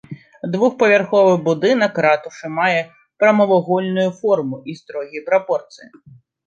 Двухпавярховы 0.53 1.33
будынак 1.49 1.93
ратушы 2.07 2.47
мае 2.57 2.81
прамавугольную 3.19 4.11
форму 4.23 4.63
і 4.69 4.81
строгія 4.83 5.21
прапорцыі. 5.31 5.87